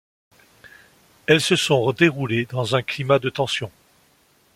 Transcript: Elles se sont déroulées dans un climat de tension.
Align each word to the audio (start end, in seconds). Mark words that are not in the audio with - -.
Elles 1.27 1.41
se 1.41 1.55
sont 1.55 1.91
déroulées 1.91 2.47
dans 2.47 2.75
un 2.75 2.81
climat 2.81 3.19
de 3.19 3.29
tension. 3.29 3.71